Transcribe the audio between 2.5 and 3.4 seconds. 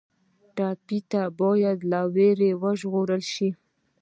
وژغورل